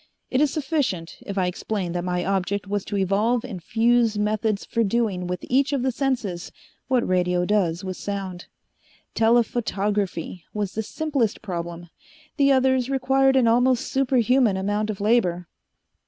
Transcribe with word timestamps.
It 0.31 0.41
is 0.41 0.49
sufficient 0.49 1.17
if 1.21 1.37
I 1.37 1.45
explain 1.45 1.91
that 1.91 2.03
my 2.03 2.25
object 2.25 2.65
was 2.65 2.83
to 2.85 2.97
evolve 2.97 3.45
and 3.45 3.61
fuse 3.63 4.17
methods 4.17 4.65
for 4.65 4.83
doing 4.83 5.27
with 5.27 5.45
each 5.47 5.73
of 5.73 5.83
the 5.83 5.91
senses 5.91 6.51
what 6.87 7.07
radio 7.07 7.45
does 7.45 7.83
with 7.83 7.97
sound. 7.97 8.47
Telephotography 9.13 10.41
was 10.55 10.73
the 10.73 10.81
simplest 10.81 11.43
problem 11.43 11.91
the 12.37 12.51
others 12.51 12.89
required 12.89 13.35
an 13.35 13.47
almost 13.47 13.91
superhuman 13.91 14.57
amount 14.57 14.89
of 14.89 15.01
labor. 15.01 15.47